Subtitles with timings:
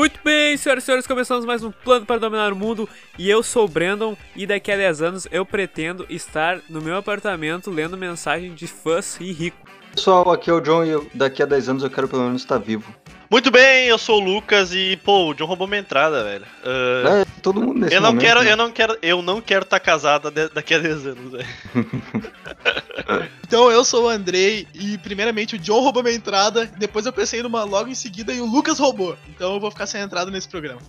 [0.00, 2.88] Muito bem, senhoras e senhores, começamos mais um plano para dominar o mundo.
[3.18, 6.96] E eu sou o Brandon, e daqui a 10 anos eu pretendo estar no meu
[6.96, 9.58] apartamento lendo mensagem de fãs e rico.
[9.94, 12.40] Pessoal, aqui é o John e eu- daqui a 10 anos eu quero pelo menos
[12.40, 12.94] estar vivo.
[13.30, 16.46] Muito bem, eu sou o Lucas e, pô, o John roubou minha entrada, velho.
[16.64, 18.52] Ah, É, todo mundo nesse eu não momento, quero, né?
[18.52, 21.46] eu não quero, eu não quero estar casada de- daqui a 10 anos, velho.
[23.50, 27.42] Então eu sou o Andrei e primeiramente o John roubou minha entrada, depois eu pensei
[27.42, 29.18] numa logo em seguida e o Lucas roubou.
[29.28, 30.80] Então eu vou ficar sem entrada nesse programa.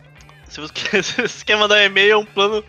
[0.47, 2.63] Se você quer, se você quer mandar um e-mail, é um plano.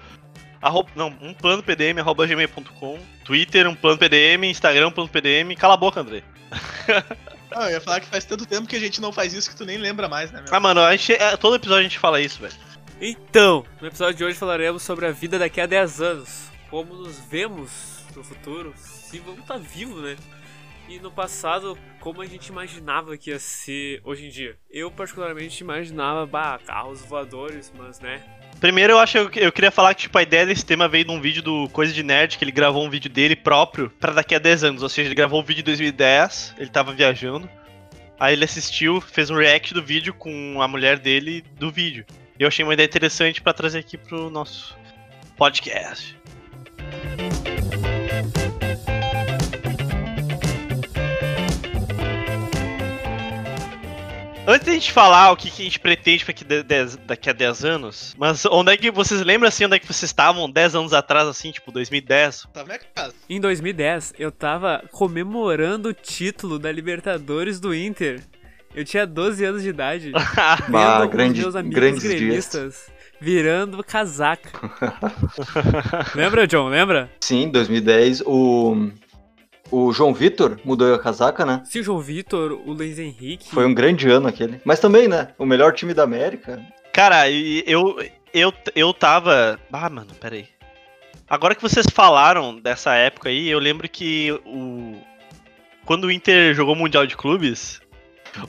[0.62, 2.98] arro- não, um plano PDM, arroba gmail.com.
[3.22, 5.54] Twitter, um plano PDM, Instagram, um plano PDM.
[5.58, 6.22] Cala a boca, André.
[7.54, 9.54] Ah, eu ia falar que faz tanto tempo que a gente não faz isso que
[9.56, 10.54] tu nem lembra mais, né, meu?
[10.54, 12.54] Ah, mano, a gente, é, todo episódio a gente fala isso, velho.
[12.98, 16.44] Então, no episódio de hoje falaremos sobre a vida daqui a 10 anos.
[16.70, 20.16] Como nos vemos no futuro, se vamos estar vivos, né?
[20.88, 24.56] E no passado, como a gente imaginava que ia ser hoje em dia.
[24.70, 28.22] Eu, particularmente, imaginava, bah, carros voadores, mas né.
[28.60, 31.10] Primeiro, eu acho que eu queria falar que tipo, a ideia desse tema veio de
[31.10, 34.34] um vídeo do Coisa de Nerd, que ele gravou um vídeo dele próprio pra daqui
[34.34, 34.82] a 10 anos.
[34.82, 37.48] Ou seja, ele gravou um vídeo em 2010, ele tava viajando.
[38.20, 42.04] Aí ele assistiu, fez um react do vídeo com a mulher dele do vídeo.
[42.38, 44.76] E eu achei uma ideia interessante pra trazer aqui pro nosso
[45.36, 46.16] podcast.
[54.44, 56.34] Antes da gente falar o que, que a gente pretende pra
[57.06, 60.02] daqui a 10 anos, mas onde é que vocês lembram assim, onde é que vocês
[60.10, 62.48] estavam 10 anos atrás, assim, tipo 2010?
[62.52, 63.14] Tava na minha casa.
[63.30, 68.20] Em 2010, eu tava comemorando o título da Libertadores do Inter.
[68.74, 70.10] Eu tinha 12 anos de idade.
[70.68, 72.14] Vendo grande- os meus amigos grandes dias.
[72.20, 74.50] gremistas virando casaca.
[76.16, 76.68] lembra, John?
[76.68, 77.08] Lembra?
[77.20, 78.90] Sim, 2010, o,
[79.72, 81.62] o João Vitor mudou a casaca, né?
[81.64, 83.48] Se o João Vitor, o Luiz Henrique.
[83.48, 84.60] Foi um grande ano aquele.
[84.64, 85.28] Mas também, né?
[85.38, 86.62] O melhor time da América.
[86.92, 87.96] Cara, e eu,
[88.34, 89.58] eu, eu tava.
[89.72, 90.46] Ah, mano, peraí.
[91.28, 95.00] Agora que vocês falaram dessa época aí, eu lembro que o.
[95.86, 97.80] Quando o Inter jogou o Mundial de Clubes,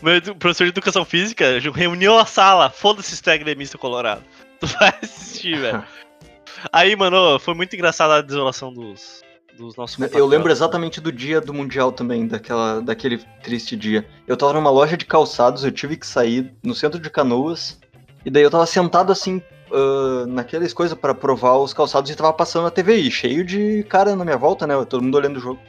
[0.01, 2.69] o meu professor de educação física reuniu a sala.
[2.69, 4.23] Foda-se se tu é gremista colorado.
[4.59, 5.83] Tu vai assistir, velho.
[6.71, 9.21] Aí, mano, foi muito engraçada a desolação dos,
[9.57, 14.05] dos nossos Eu lembro exatamente do dia do Mundial também, daquela, daquele triste dia.
[14.27, 17.79] Eu tava numa loja de calçados, eu tive que sair no centro de Canoas,
[18.25, 19.41] e daí eu tava sentado assim,
[19.73, 24.15] ah, naquelas coisas pra provar os calçados e tava passando a TVI, cheio de cara
[24.15, 24.73] na minha volta, né?
[24.85, 25.59] Todo mundo olhando o jogo.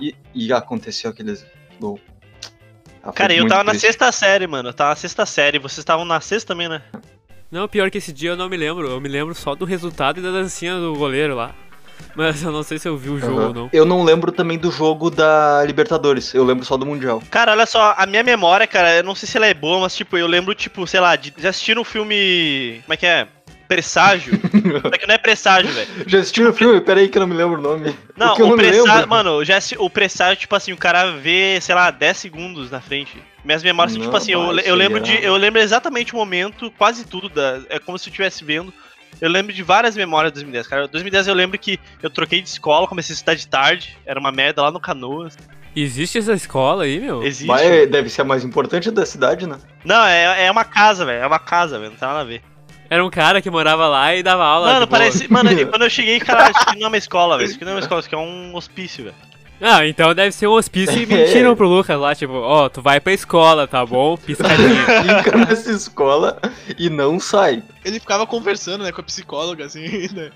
[0.00, 1.44] E, e aconteceu aqueles
[1.80, 1.98] gol.
[3.02, 3.86] Ah, Cara, eu tava na triste.
[3.86, 4.68] sexta série, mano.
[4.68, 5.58] Eu tava na sexta série.
[5.58, 6.82] Vocês estavam na sexta também, né?
[7.50, 8.88] Não, pior que esse dia eu não me lembro.
[8.88, 11.52] Eu me lembro só do resultado e da dancinha do goleiro lá.
[12.14, 13.70] Mas eu não sei se eu vi o jogo ou não.
[13.72, 17.22] Eu não lembro também do jogo da Libertadores, eu lembro só do Mundial.
[17.30, 19.94] Cara, olha só, a minha memória, cara, eu não sei se ela é boa, mas
[19.94, 22.80] tipo, eu lembro, tipo, sei lá, de, já assistiram o filme.
[22.84, 23.26] Como é que é?
[23.68, 24.34] Presságio?
[24.92, 25.88] é que não é presságio, velho.
[26.06, 26.80] Já assistiu o filme?
[26.80, 27.96] Peraí que eu não me lembro o nome.
[28.16, 29.08] Não, o me presságio.
[29.08, 32.80] Mano, já assi- o presságio, tipo assim, o cara vê, sei lá, 10 segundos na
[32.80, 33.22] frente.
[33.44, 35.24] Minhas memórias, Não, tipo assim, eu, eu aí lembro de.
[35.24, 38.72] Eu lembro exatamente o momento, quase tudo, da, é como se eu estivesse vendo.
[39.20, 40.88] Eu lembro de várias memórias de 2010, cara.
[40.88, 44.32] 2010 eu lembro que eu troquei de escola, comecei a estudar de tarde, era uma
[44.32, 45.36] merda lá no Canoas.
[45.74, 47.22] Existe essa escola aí, meu?
[47.22, 47.46] Existe.
[47.46, 49.56] Mas é- deve ser a mais importante da cidade, né?
[49.84, 51.22] Não, é, é uma casa, velho.
[51.22, 51.90] É uma casa, velho.
[51.92, 52.42] Não tem nada a ver.
[52.90, 54.74] Era um cara que morava lá e dava aula.
[54.74, 55.32] Mano, parece.
[55.32, 57.46] Mano, e quando eu cheguei, cara, isso aqui não é uma escola, velho.
[57.46, 59.16] Isso aqui não é uma escola, isso aqui é um hospício, velho.
[59.64, 62.98] Ah, então deve ser um hospício e mentiram pro Lucas lá, tipo, ó, tu vai
[62.98, 64.16] pra escola, tá bom?
[64.16, 64.84] Piscadinha.
[65.22, 66.36] Fica nessa escola
[66.76, 67.62] e não sai.
[67.84, 70.32] Ele ficava conversando, né, com a psicóloga, assim, né?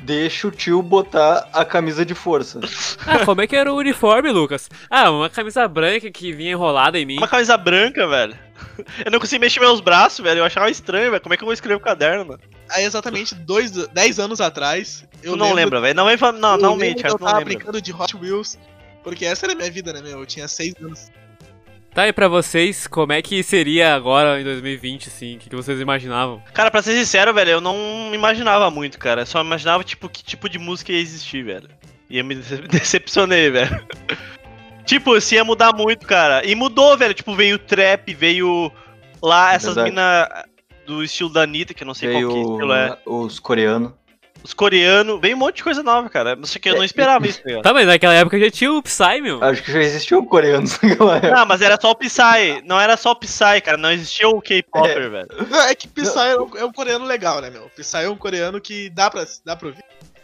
[0.00, 2.60] Deixa o tio botar a camisa de força.
[3.06, 4.68] ah, como é que era o uniforme, Lucas?
[4.90, 7.16] Ah, uma camisa branca que vinha enrolada em mim.
[7.16, 8.36] Uma camisa branca, velho.
[9.04, 10.38] Eu não conseguia mexer meus braços, velho.
[10.40, 11.22] Eu achava estranho, velho.
[11.22, 12.38] Como é que eu vou escrever o caderno,
[12.70, 15.94] Aí exatamente dois, 10 anos atrás, eu Tu não lembro- lembra, velho.
[15.94, 17.14] Não, vem não, eu não lembro mente, cara.
[17.14, 18.58] Eu não tava brincando de Hot Wheels,
[19.02, 20.20] porque essa era a minha vida, né, meu?
[20.20, 21.10] Eu tinha 6 anos.
[21.94, 25.36] Tá, e pra vocês, como é que seria agora em 2020, assim?
[25.36, 26.40] O que, que vocês imaginavam?
[26.52, 29.22] Cara, pra ser sincero, velho, eu não imaginava muito, cara.
[29.22, 31.68] Eu só imaginava, tipo, que tipo de música ia existir, velho.
[32.08, 33.84] E eu me dece- decepcionei, velho.
[34.84, 36.46] tipo, se ia mudar muito, cara.
[36.46, 37.14] E mudou, velho.
[37.14, 38.70] Tipo, veio trap, veio
[39.20, 40.28] lá essas minas
[40.88, 42.98] do estilo da Anitta, que eu não sei qual que Veio estilo é.
[43.06, 43.92] os coreanos.
[44.42, 46.38] Os coreanos, veio um monte de coisa nova, cara.
[46.44, 47.62] Só que eu não É, esperava isso, tá ligado?
[47.64, 49.42] Tá, mas naquela época já tinha o Psy, meu.
[49.42, 51.34] Acho que já existiam coreanos naquela época.
[51.34, 52.62] Não, mas era só o Psy.
[52.64, 53.76] Não era só o Psy, cara.
[53.76, 55.08] Não existia o K-Popper, É.
[55.08, 55.28] velho.
[55.50, 57.68] Não, é que Psy é um, é um coreano legal, né, meu?
[57.76, 59.82] Psy é um coreano que dá pra, dá pra ouvir.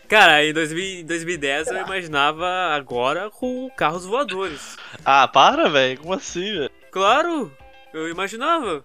[0.08, 4.76] Cara, em 2000 em 2010 eu imaginava agora com carros voadores.
[5.04, 5.98] Ah, para, velho.
[5.98, 6.70] Como assim, velho?
[6.92, 7.50] Claro,
[7.92, 8.84] eu imaginava.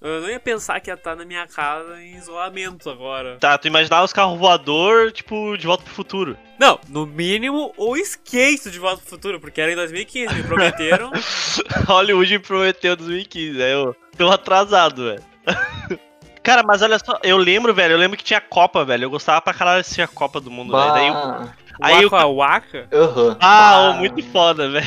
[0.00, 3.36] Eu não ia pensar que ia estar na minha casa em isolamento agora.
[3.38, 6.38] Tá, tu imaginava os carros voador, tipo, de volta pro futuro.
[6.58, 11.10] Não, no mínimo o skate de volta pro futuro, porque era em 2015, me prometeram.
[11.86, 15.22] Hollywood me prometeu 2015, aí eu tô atrasado, velho.
[16.42, 19.04] Cara, mas olha só, eu lembro, velho, eu lembro que tinha Copa, velho.
[19.04, 20.92] Eu gostava pra caralho de assistir a Copa do Mundo, velho.
[20.94, 22.86] Daí eu- Bah, Aí Waka Waka?
[22.92, 23.36] Aham.
[23.40, 23.90] Ah, Bah.
[23.90, 24.86] ô, muito foda, velho.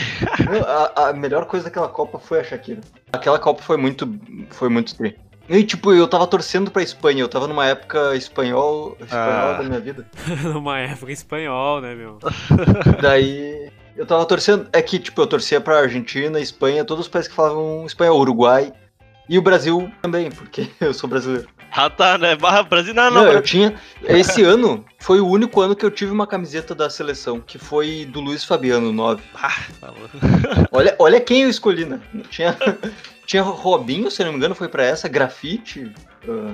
[0.95, 2.81] A, a melhor coisa daquela Copa foi a Shakira.
[3.11, 4.07] Aquela Copa foi muito.
[4.51, 5.15] Foi muito tri.
[5.49, 9.57] E tipo, eu tava torcendo pra Espanha, eu tava numa época espanhol, espanhol Ah.
[9.57, 10.07] da minha vida.
[10.41, 12.17] Numa época espanhol, né, meu?
[13.01, 14.67] Daí eu tava torcendo.
[14.71, 18.71] É que, tipo, eu torcia pra Argentina, Espanha, todos os países que falavam espanhol, Uruguai.
[19.27, 21.47] E o Brasil também, porque eu sou brasileiro.
[21.75, 22.35] Ah, tá, né?
[22.35, 23.31] Barra Brasil, não, Não, não.
[23.31, 23.73] eu tinha.
[24.03, 28.05] Esse ano foi o único ano que eu tive uma camiseta da seleção, que foi
[28.05, 29.23] do Luiz Fabiano 9.
[29.33, 29.49] Ah,
[29.81, 30.09] falou.
[30.71, 31.99] Olha, olha quem eu escolhi, né?
[32.29, 32.55] Tinha,
[33.25, 35.91] tinha Robinho, se eu não me engano, foi pra essa, grafite.
[36.27, 36.53] ah,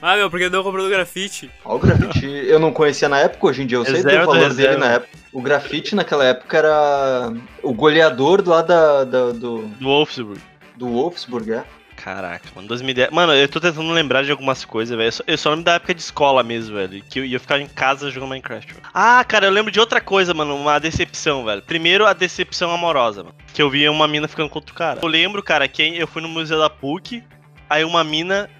[0.00, 1.50] Ah, meu, porque não comprou do grafite?
[1.64, 4.34] Ó, o grafite eu não conhecia na época, hoje em dia eu sei do valor
[4.34, 4.54] reserva.
[4.54, 5.10] dele na época.
[5.32, 7.32] O grafite naquela época era
[7.62, 10.40] o goleador lá da, da- do, Do Wolfsburg.
[10.76, 11.64] do Wolfsburg, é.
[11.96, 13.10] Caraca, mano, 2010.
[13.10, 15.10] Mano, eu tô tentando lembrar de algumas coisas, velho.
[15.26, 17.02] Eu Eu só lembro da época de escola mesmo, velho.
[17.02, 18.74] Que eu ia ficar em casa jogando Minecraft.
[18.74, 18.86] velho.
[18.92, 20.54] Ah, cara, eu lembro de outra coisa, mano.
[20.56, 21.62] Uma decepção, velho.
[21.62, 23.34] Primeiro, a decepção amorosa, mano.
[23.52, 25.00] Que eu via uma mina ficando com outro cara.
[25.02, 27.22] Eu lembro, cara, que eu fui no Museu da PUC.
[27.70, 28.50] Aí uma mina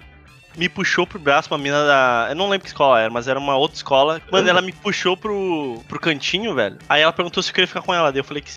[0.57, 2.27] me puxou pro braço, uma mina da.
[2.29, 4.21] Eu não lembro que escola era, mas era uma outra escola.
[4.31, 6.77] Mano, ela me puxou pro, pro cantinho, velho.
[6.89, 8.11] Aí ela perguntou se eu queria ficar com ela.
[8.11, 8.51] Daí eu falei que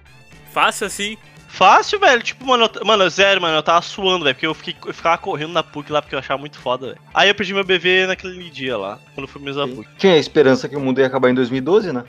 [0.52, 1.16] Fácil assim.
[1.48, 2.22] Fácil, velho.
[2.22, 4.34] Tipo, mano, eu, mano, sério, mano, eu tava suando, velho.
[4.34, 6.98] Porque eu, fiquei, eu ficava correndo na PUC lá porque eu achava muito foda, velho.
[7.12, 9.88] Aí eu perdi meu bebê naquele dia lá, quando eu fui mesmo na PUC.
[9.98, 12.04] Tinha a esperança que o mundo ia acabar em 2012, né?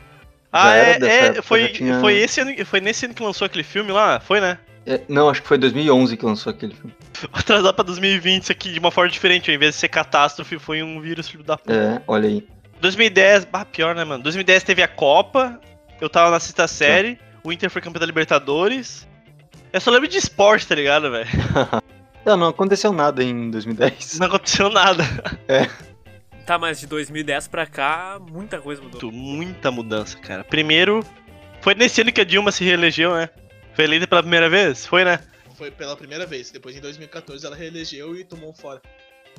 [0.52, 0.98] Ah, é,
[1.38, 4.20] é foi, tinha- foi, esse ano, foi nesse ano que lançou aquele filme lá?
[4.20, 4.58] Foi, né?
[4.86, 6.94] É, não, acho que foi 2011 que lançou aquele filme.
[7.32, 9.50] Atrasar pra 2020 isso aqui de uma forma diferente.
[9.50, 11.74] Ao invés de ser catástrofe, foi um vírus filho da puta.
[11.74, 12.48] É, olha aí.
[12.82, 14.24] 2010, bah, pior, né, mano?
[14.24, 15.60] 2010 teve a Copa,
[16.00, 19.08] eu tava na sexta série, o Inter foi campeão da Libertadores.
[19.72, 21.30] Eu só lembro de esporte, tá ligado, velho?
[22.26, 24.20] Não, não aconteceu nada em 2010.
[24.20, 25.04] Não aconteceu nada.
[26.46, 29.12] Tá, mas de 2010 pra cá, muita coisa mudou.
[29.12, 30.44] Muito, muita mudança, cara.
[30.44, 31.04] Primeiro,
[31.62, 33.30] foi nesse ano que a Dilma se reelegeu, né?
[33.74, 34.86] Foi eleita pela primeira vez?
[34.86, 35.20] Foi, né?
[35.56, 36.52] Foi pela primeira vez.
[36.52, 38.82] Depois, em 2014, ela reelegeu e tomou um fora.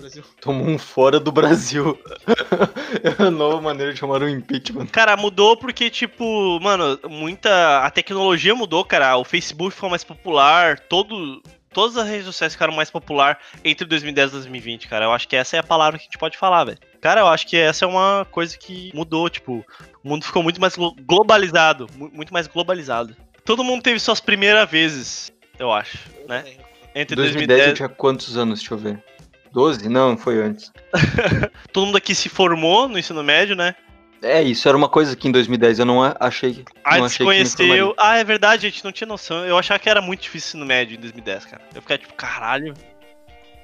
[0.00, 0.25] Do Brasil.
[0.41, 1.99] Tomou um fora do Brasil.
[3.20, 4.87] é a nova maneira de chamar um impeachment.
[4.87, 7.81] Cara, mudou porque, tipo, mano, muita.
[7.81, 9.17] A tecnologia mudou, cara.
[9.17, 11.43] O Facebook ficou mais popular, todo.
[11.73, 15.05] Todas as redes sociais ficaram mais popular entre 2010 e 2020, cara.
[15.05, 16.79] Eu acho que essa é a palavra que a gente pode falar, velho.
[17.00, 19.64] Cara, eu acho que essa é uma coisa que mudou, tipo,
[20.03, 23.14] o mundo ficou muito mais glo- globalizado, mu- muito mais globalizado.
[23.44, 25.96] Todo mundo teve suas primeiras vezes, eu acho,
[26.29, 26.44] né?
[26.93, 28.58] Entre 2010 eu 2010, tinha quantos anos?
[28.58, 29.05] Deixa eu ver.
[29.52, 29.88] 12?
[29.88, 30.73] Não, foi antes.
[31.73, 33.75] todo mundo aqui se formou no ensino médio, né?
[34.23, 36.64] É, isso era uma coisa que em 2010 eu não a- achei que.
[36.85, 37.67] Aí não se achei que me conheceu.
[37.67, 37.94] formaria.
[37.99, 39.47] Ah, é verdade, gente, não tinha noção.
[39.47, 41.62] Eu achava que era muito difícil no médio em 2010, cara.
[41.75, 42.75] Eu ficava tipo, caralho.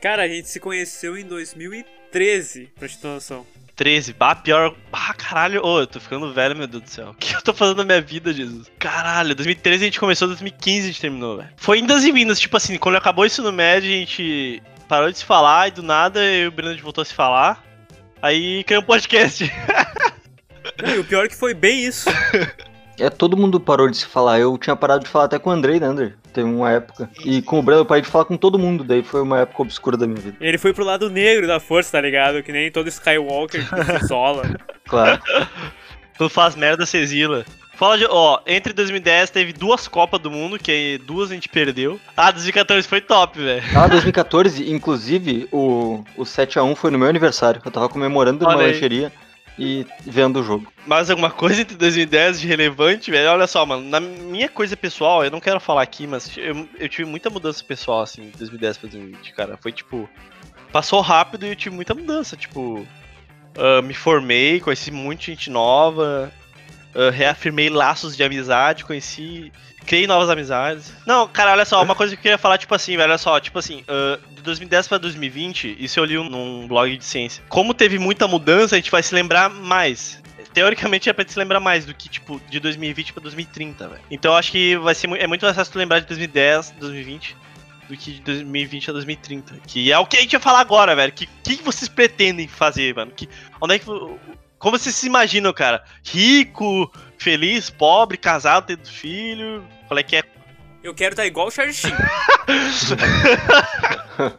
[0.01, 3.47] Cara, a gente se conheceu em 2013, pra te ter noção.
[3.75, 4.75] 13, bah, pior.
[4.91, 5.63] Ah, caralho.
[5.63, 7.11] Ô, eu tô ficando velho, meu Deus do céu.
[7.13, 8.71] O que eu tô fazendo na minha vida, Jesus?
[8.79, 11.51] Caralho, 2013 a gente começou, 2015 a gente terminou, velho.
[11.59, 15.19] Foi indas e vindas, tipo assim, quando acabou isso no médio, a gente parou de
[15.19, 17.63] se falar e do nada eu e o Breno voltou a se falar.
[18.23, 19.53] Aí criou um podcast.
[20.83, 22.09] Não, e o pior é que foi bem isso.
[22.99, 24.41] É, todo mundo parou de se falar.
[24.41, 26.13] Eu tinha parado de falar até com o Andrei, né, André?
[26.33, 27.11] Teve uma época.
[27.25, 28.83] E com o Breno eu parei de falar com todo mundo.
[28.83, 30.37] Daí foi uma época obscura da minha vida.
[30.41, 32.43] Ele foi pro lado negro da força, tá ligado?
[32.43, 34.45] Que nem todo Skywalker que isola.
[34.89, 35.21] Claro.
[36.17, 37.45] Tu faz merda, se exila.
[37.77, 38.07] Fala de.
[38.09, 42.01] Ó, entre 2010 teve duas Copas do Mundo, que duas a gente perdeu.
[42.17, 43.63] Ah, 2014 foi top, velho.
[43.77, 47.61] Ah, 2014, inclusive, o, o 7x1 foi no meu aniversário.
[47.65, 48.73] Eu tava comemorando numa Olha aí.
[48.73, 49.13] lancheria
[49.59, 50.73] e vendo o jogo.
[50.87, 53.31] Mais alguma coisa entre 2010 de relevante, velho?
[53.31, 56.89] Olha só, mano, na minha coisa pessoal, eu não quero falar aqui, mas eu, eu
[56.89, 59.59] tive muita mudança pessoal, assim, de 2010 pra 2020, cara.
[59.61, 60.09] Foi tipo.
[60.73, 62.87] Passou rápido e eu tive muita mudança, tipo.
[63.59, 66.33] ah, me formei, conheci muita gente nova,
[67.13, 69.53] reafirmei laços de amizade, conheci.
[69.85, 70.93] Criei novas amizades.
[71.07, 73.39] Não, cara, olha só, uma coisa que eu queria falar, tipo assim, velho, olha só,
[73.39, 77.43] tipo assim, ah, de 2010 pra 2020, isso eu li num blog de ciência.
[77.49, 80.21] Como teve muita mudança, a gente vai se lembrar mais
[80.57, 84.01] teoricamente é pra te se lembrar mais do que, tipo, de 2020 pra 2030, velho.
[84.11, 87.37] Então eu acho que vai ser, é muito mais fácil tu lembrar de 2010, 2020,
[87.91, 89.55] do que de 2020 a 2030.
[89.67, 91.13] Que é o que a gente vai falar agora, velho.
[91.13, 93.13] Que que vocês pretendem fazer, mano?
[93.15, 93.29] Que,
[93.61, 93.87] onde é que.
[94.59, 95.85] Como vocês se imaginam, cara?
[96.05, 99.65] Rico, feliz, pobre, casado, tendo filho.
[99.87, 100.23] Qual é que é?
[100.83, 101.93] Eu quero estar igual o Charlie Sheen.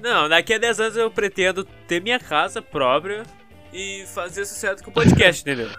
[0.00, 3.24] Não, daqui a 10 anos eu pretendo ter minha casa própria
[3.72, 5.70] e fazer sucesso com o podcast, entendeu?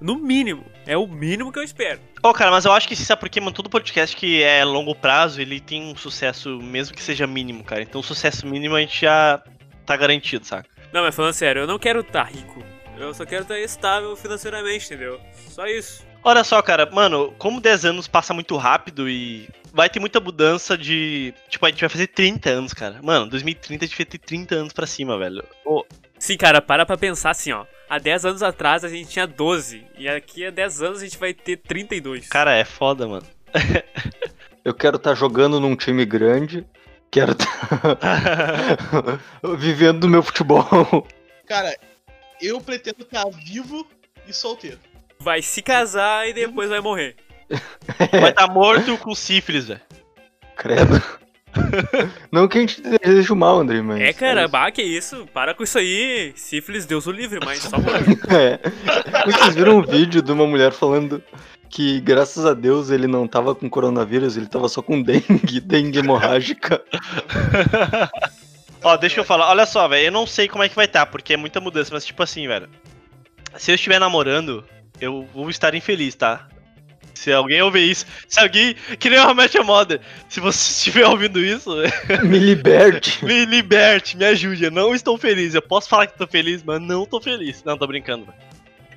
[0.00, 0.64] No mínimo.
[0.86, 2.00] É o mínimo que eu espero.
[2.22, 3.52] Ô, cara, mas eu acho que sabe por quê, mano?
[3.52, 7.82] Todo podcast que é longo prazo, ele tem um sucesso, mesmo que seja mínimo, cara.
[7.82, 9.42] Então, o sucesso mínimo a gente já
[9.84, 10.68] tá garantido, saca?
[10.92, 12.64] Não, mas falando sério, eu não quero estar rico.
[12.98, 15.20] Eu só quero estar estável financeiramente, entendeu?
[15.48, 16.04] Só isso.
[16.24, 20.78] Olha só, cara, mano, como 10 anos passa muito rápido e vai ter muita mudança
[20.78, 21.34] de.
[21.48, 23.00] Tipo, a gente vai fazer 30 anos, cara.
[23.02, 25.42] Mano, 2030 a gente vai ter 30 anos pra cima, velho.
[25.64, 25.84] Ô,
[26.18, 27.66] Sim, cara, para pra pensar assim, ó.
[27.90, 29.84] Há 10 anos atrás a gente tinha 12.
[29.98, 32.28] E aqui a 10 anos a gente vai ter 32.
[32.28, 33.26] cara, é foda, mano.
[34.64, 36.64] Eu quero estar jogando num time grande.
[37.10, 37.98] Quero estar
[39.58, 41.06] vivendo do meu futebol.
[41.46, 41.76] Cara,
[42.42, 43.86] eu pretendo estar vivo
[44.26, 44.78] e solteiro.
[45.18, 47.16] Vai se casar e depois vai morrer.
[48.10, 49.80] Vai estar tá morto com sífilis, velho.
[50.56, 51.02] Credo.
[52.32, 54.00] Não que a gente deseje o mal, André, mas.
[54.00, 54.50] É, cara, isso.
[54.50, 55.26] bah, que isso.
[55.32, 56.32] Para com isso aí.
[56.34, 58.02] Sífilis, Deus o livre, mas só morrer.
[58.32, 58.58] É.
[59.26, 61.22] Vocês viram um vídeo de uma mulher falando
[61.68, 65.98] que, graças a Deus, ele não tava com coronavírus, ele tava só com dengue, dengue
[65.98, 66.82] hemorrágica.
[68.82, 69.48] Ó, deixa eu falar.
[69.48, 70.06] Olha só, velho.
[70.06, 72.46] Eu não sei como é que vai estar, porque é muita mudança, mas tipo assim,
[72.46, 72.68] velho.
[73.56, 74.64] Se eu estiver namorando,
[75.00, 76.48] eu vou estar infeliz, tá?
[77.14, 78.74] Se alguém ouvir isso, se alguém.
[78.98, 81.70] Que nem o Match Mother, se você estiver ouvindo isso,
[82.24, 83.24] Me liberte.
[83.24, 84.64] me liberte, me ajude.
[84.64, 85.54] Eu não estou feliz.
[85.54, 87.62] Eu posso falar que tô feliz, mas não tô feliz.
[87.64, 88.38] Não, tô brincando, velho.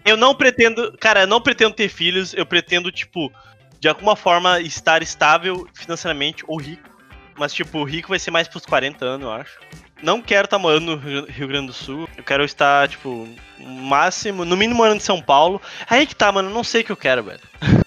[0.06, 0.96] Eu não pretendo.
[1.00, 2.34] Cara, eu não pretendo ter filhos.
[2.34, 3.32] Eu pretendo, tipo,
[3.80, 6.95] de alguma forma estar estável financeiramente ou rico.
[7.38, 9.60] Mas, tipo, rico vai ser mais pros 40 anos, eu acho.
[10.02, 12.08] Não quero estar morando no Rio Grande do Sul.
[12.18, 13.28] Eu quero estar, tipo,
[13.60, 15.62] máximo, no mínimo morando em São Paulo.
[15.90, 16.50] Aí que tá, mano.
[16.50, 17.40] Não sei o que eu quero, velho.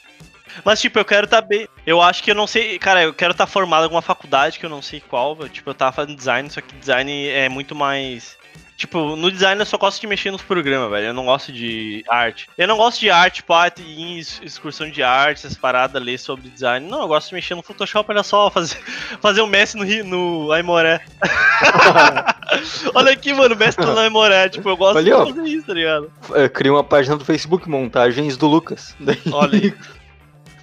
[0.65, 1.69] Mas, tipo, eu quero estar bem.
[1.87, 2.79] Eu acho que eu não sei.
[2.79, 5.37] Cara, eu quero estar formado em alguma faculdade que eu não sei qual.
[5.49, 8.38] Tipo, eu tava fazendo design, só que design é muito mais.
[8.79, 11.09] Tipo, no design eu só gosto de mexer nos programas, velho.
[11.09, 12.49] Eu não gosto de arte.
[12.57, 16.01] Eu não gosto de arte, tipo, ah, ir em ex- excursão de arte, essas paradas,
[16.01, 16.89] ler sobre design.
[16.89, 18.77] Não, eu gosto de mexer no Photoshop, olha só, fazer,
[19.21, 21.01] fazer um mestre no, Rio- no Aimoré.
[22.95, 24.49] olha aqui, mano, mestre no Aimoré.
[24.49, 25.25] Tipo, eu gosto ó.
[25.25, 26.13] de fazer isso, tá ligado?
[26.35, 28.95] É, Cria uma página do Facebook, montagens do Lucas.
[29.01, 29.75] Daí- Olha aí.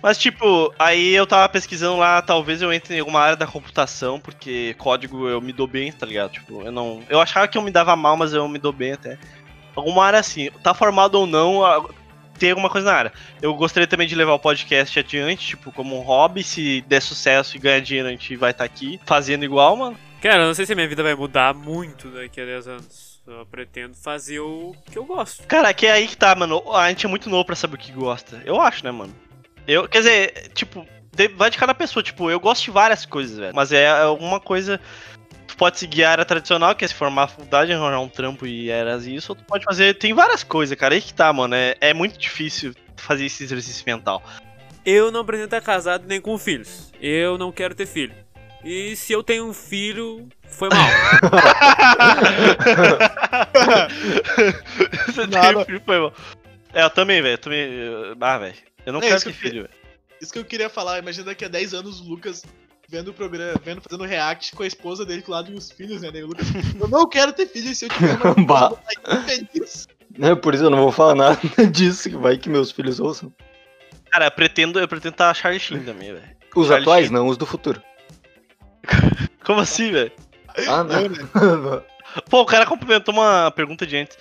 [0.05, 4.19] Mas, tipo, aí eu tava pesquisando lá, talvez eu entre em alguma área da computação,
[4.19, 6.33] porque código eu me dou bem, tá ligado?
[6.33, 7.01] Tipo, eu não.
[7.09, 9.17] Eu achava que eu me dava mal, mas eu me dou bem até.
[9.75, 11.89] Alguma área assim, tá formado ou não,
[12.37, 13.13] tem alguma coisa na área.
[13.41, 17.57] Eu gostaria também de levar o podcast adiante, tipo, como um hobby, se der sucesso
[17.57, 19.97] e ganhar dinheiro, a gente vai estar aqui fazendo igual, mano.
[20.21, 23.23] Cara, eu não sei se a minha vida vai mudar muito daqui a 10 anos.
[23.25, 25.47] Eu pretendo fazer o que eu gosto.
[25.47, 26.61] Cara, que é aí que tá, mano.
[26.75, 28.39] A gente é muito novo pra saber o que gosta.
[28.45, 29.24] Eu acho, né, mano?
[29.67, 32.03] Eu, quer dizer, tipo, de- vai de cada pessoa.
[32.03, 33.55] Tipo, eu gosto de várias coisas, velho.
[33.55, 34.79] Mas é alguma coisa.
[35.47, 38.45] Tu pode seguir a área tradicional, que é se formar na faculdade, arranjar um trampo
[38.45, 39.31] e eras isso.
[39.31, 39.93] Ou tu pode fazer.
[39.95, 40.93] Tem várias coisas, cara.
[40.95, 41.55] Aí que tá, mano.
[41.55, 44.23] É, é muito difícil fazer esse exercício mental.
[44.85, 46.91] Eu não pretendo estar casado nem com filhos.
[47.01, 48.13] Eu não quero ter filho.
[48.63, 50.87] E se eu tenho um filho, foi mal.
[55.07, 55.53] Você Nada.
[55.55, 56.11] tem filho, foi bom.
[56.73, 57.33] É, eu também, velho.
[57.33, 57.59] Eu também.
[57.71, 58.55] eu- Ah, velho.
[58.85, 59.73] Eu não É quero isso ter que eu filho, velho.
[60.21, 62.43] Isso que eu queria falar, imagina daqui a 10 anos o Lucas
[62.87, 66.01] vendo o programa, vendo, fazendo react com a esposa dele do lado e os filhos,
[66.01, 66.11] né?
[66.11, 66.47] Daí o Lucas,
[66.79, 68.77] eu não quero ter filhos se eu tiver uma
[69.25, 69.87] feliz.
[70.19, 71.39] É, por isso eu não vou falar nada
[71.71, 73.33] disso, que vai que meus filhos ouçam.
[74.11, 76.35] Cara, eu pretendo, eu pretendo estar Charlie Sheen também, velho.
[76.55, 77.13] Os Charlie atuais, Sheen.
[77.13, 77.81] não, os do futuro.
[79.43, 80.11] Como assim, velho?
[80.67, 81.83] Ah, não.
[82.29, 84.17] Pô, o cara complementou uma pergunta de antes.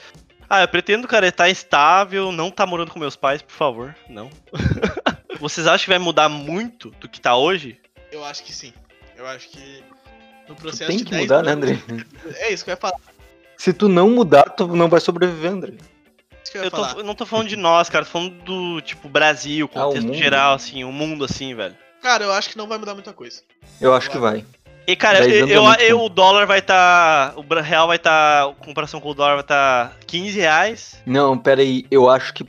[0.54, 3.92] Ah, eu pretendo, cara, estar estável, não tá morando com meus pais, por favor.
[4.08, 4.30] Não.
[5.40, 7.76] Vocês acham que vai mudar muito do que tá hoje?
[8.12, 8.72] Eu acho que sim.
[9.16, 9.82] Eu acho que
[10.48, 12.04] no Tu processo tem de que 10 mudar, né, anos- André?
[12.36, 12.94] É isso que eu ia falar.
[13.56, 15.72] Se tu não mudar, tu não vai sobreviver, André.
[16.52, 19.68] Que eu tô- eu não tô falando de nós, cara, tô falando do, tipo, Brasil,
[19.74, 20.16] Ah, o contexto mundo.
[20.16, 21.76] geral, assim, o mundo, assim, velho.
[22.00, 23.42] Cara, eu acho que não vai mudar muita coisa.
[23.80, 24.44] Eu acho que vai.
[24.86, 27.32] E, cara, eu, é eu- eu- o dólar vai estar.
[27.36, 28.44] o bra- real vai estar.
[28.44, 31.02] a comparação com o dólar vai estar 15 reais.
[31.06, 32.44] Não, pera aí, eu acho que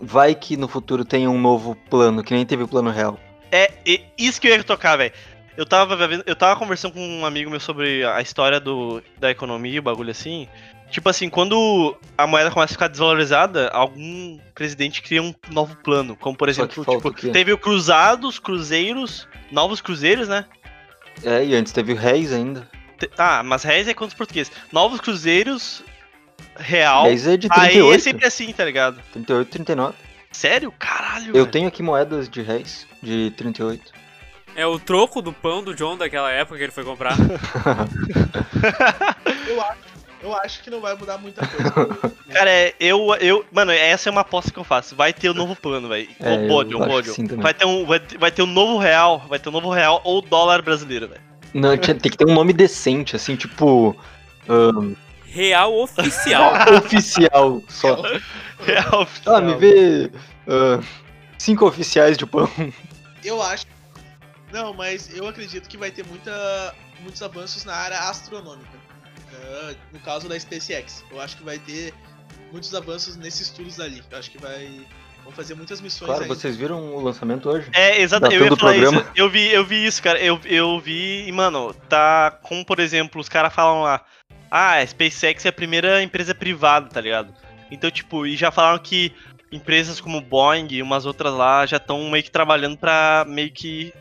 [0.00, 3.18] vai que no futuro tenha um novo plano, que nem teve o plano real.
[3.52, 5.12] É e- isso que eu ia tocar, velho.
[5.56, 9.80] Eu tava, eu tava conversando com um amigo meu sobre a história do, da economia,
[9.80, 10.46] o bagulho assim.
[10.90, 16.14] Tipo assim, quando a moeda começa a ficar desvalorizada, algum presidente cria um novo plano.
[16.14, 20.44] Como por exemplo, tipo, o teve o Cruzados, Cruzeiros, novos Cruzeiros, né?
[21.24, 22.68] É, e antes teve o Reis ainda.
[23.18, 24.52] Ah, mas reais é quantos portugueses?
[24.72, 25.82] Novos Cruzeiros,
[26.56, 27.04] real.
[27.04, 29.00] Reis é de Aí 38, é sempre assim, tá ligado?
[29.12, 29.94] 38, 39.
[30.32, 30.72] Sério?
[30.78, 31.46] Caralho, Eu velho.
[31.46, 33.92] tenho aqui moedas de Reis, de 38.
[34.54, 37.14] É o troco do pão do John daquela época que ele foi comprar.
[39.48, 39.78] Eu acho,
[40.26, 41.72] eu acho que não vai mudar muita coisa.
[42.32, 43.44] Cara, é, eu, eu.
[43.52, 44.94] Mano, essa é uma aposta que eu faço.
[44.96, 46.08] Vai ter o novo plano, velho.
[46.20, 47.42] É, que sim também.
[47.42, 47.86] Vai ter um.
[47.86, 49.24] Vai, ter- vai ter um novo real.
[49.28, 51.20] Vai ter um novo real ou dólar brasileiro, velho.
[51.54, 53.96] Não, tinha- tem que ter um nome decente, assim, tipo.
[54.48, 56.52] ahn, Real oficial.
[56.78, 58.02] oficial só.
[58.64, 59.36] Real oficial.
[59.36, 60.10] Ah, me vê.
[60.48, 60.80] ah,
[61.38, 62.48] cinco oficiais de pão.
[63.24, 63.66] Eu acho.
[64.52, 68.85] Não, mas eu acredito que vai ter muita, muitos avanços na área astronômica.
[69.92, 71.04] No caso da SpaceX.
[71.10, 71.92] Eu acho que vai ter
[72.52, 74.02] muitos avanços nesses estudos ali.
[74.10, 74.80] Eu acho que vai.
[75.24, 76.28] Vão fazer muitas missões Claro, aí.
[76.28, 77.68] vocês viram o lançamento hoje?
[77.72, 78.30] É, exato.
[78.30, 78.46] Eu.
[79.14, 80.20] Eu vi, eu vi isso, cara.
[80.20, 84.04] Eu, eu vi e, mano, tá como, por exemplo, os caras falam lá.
[84.48, 87.34] Ah, a SpaceX é a primeira empresa privada, tá ligado?
[87.70, 89.12] Então, tipo, e já falaram que
[89.50, 93.92] empresas como Boeing e umas outras lá já estão meio que trabalhando pra meio que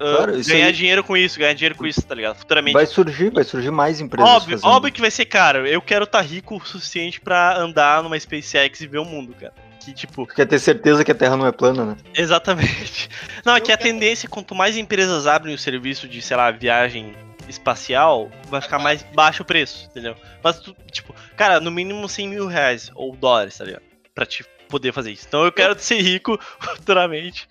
[0.00, 2.36] Claro, ganhar aí- dinheiro com isso, ganhar dinheiro com isso, tá ligado?
[2.36, 2.72] Futuramente.
[2.74, 4.70] Vai surgir, vai surgir mais empresas Óbvio, fazendo.
[4.74, 5.66] óbvio que vai ser caro.
[5.66, 9.52] Eu quero estar rico o suficiente pra andar numa SpaceX e ver o mundo, cara.
[9.84, 11.96] Que, tipo, Quer ter certeza que a Terra não é plana, né?
[12.14, 13.08] Exatamente.
[13.44, 17.14] Não, é que a tendência, quanto mais empresas abrem o serviço de, sei lá, viagem
[17.48, 20.14] espacial, vai ficar mais baixo o preço, entendeu?
[20.42, 23.82] Mas, tu, tipo, cara, no mínimo 100 mil reais ou dólares, tá ligado?
[24.14, 25.24] Pra te poder fazer isso.
[25.26, 27.48] Então eu quero ser rico futuramente.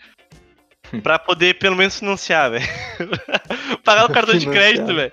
[1.03, 2.67] Pra poder pelo menos financiar, velho.
[3.83, 5.11] Pagar o cartão de crédito, velho.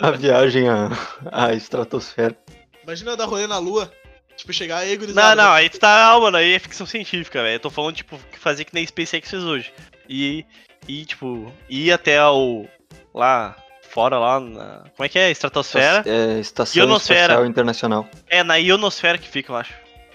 [0.00, 0.88] A viagem à,
[1.30, 2.36] à estratosfera.
[2.82, 3.92] Imagina dar rolê na lua.
[4.36, 5.42] Tipo, chegar aí, Não, gurizada.
[5.42, 7.56] não, aí tu tá, mano, aí é ficção científica, velho.
[7.56, 9.72] Eu tô falando, tipo, que fazer que nem SpaceX fez hoje.
[10.08, 10.46] E,
[10.88, 12.66] e tipo, ir até o.
[13.14, 13.54] lá
[13.90, 14.84] fora, lá na.
[14.96, 15.30] Como é que é?
[15.30, 16.02] Estratosfera?
[16.06, 17.20] É, Estação Ionosfera.
[17.20, 18.08] Espacial Internacional.
[18.28, 19.74] É, na ionosfera que fica, eu acho.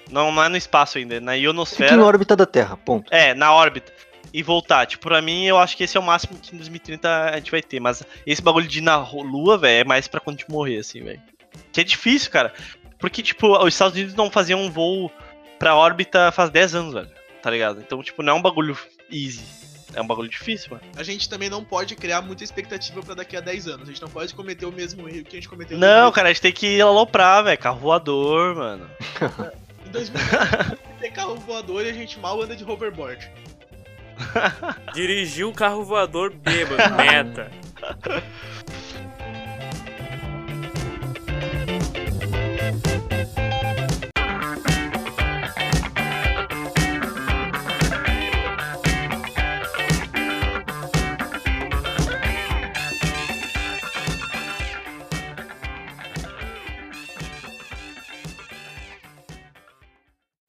[0.09, 1.95] Não, não é no espaço ainda, é na Fica ionosfera.
[1.95, 3.13] em órbita da Terra, ponto.
[3.13, 3.91] É, na órbita.
[4.36, 4.86] E voltar.
[4.86, 7.50] Tipo, pra mim, eu acho que esse é o máximo que em 2030 a gente
[7.50, 7.79] vai ter.
[7.79, 10.79] Mas esse bagulho de ir na lua, velho, é mais pra quando a gente morrer,
[10.79, 11.22] assim, velho.
[11.72, 12.53] Que é difícil, cara.
[13.00, 15.09] Porque, tipo, os Estados Unidos não faziam um voo
[15.57, 17.09] pra órbita faz 10 anos, velho.
[17.42, 17.79] Tá ligado?
[17.79, 18.77] Então, tipo, não é um bagulho
[19.09, 19.46] easy.
[19.94, 20.83] É um bagulho difícil, mano.
[20.98, 23.88] A gente também não pode criar muita expectativa pra daqui a 10 anos.
[23.88, 26.33] A gente não pode cometer o mesmo erro que a gente cometeu Não, cara, a
[26.33, 27.57] gente tem que aloprar, velho.
[27.57, 28.90] Carro voador, mano.
[29.88, 33.31] Em 2020, tem carro voador e a gente mal anda de hoverboard.
[34.94, 37.51] Dirigir um carro voador bêbado, meta.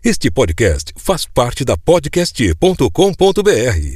[0.07, 3.87] Este podcast faz parte da podcast.com.br.